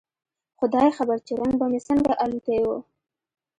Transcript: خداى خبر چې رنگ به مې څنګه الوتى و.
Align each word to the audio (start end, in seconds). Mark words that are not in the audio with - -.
خداى 0.59 0.89
خبر 0.97 1.17
چې 1.27 1.33
رنگ 1.39 1.53
به 1.59 1.65
مې 1.71 1.79
څنګه 1.87 2.11
الوتى 2.23 2.57
و. 2.65 2.67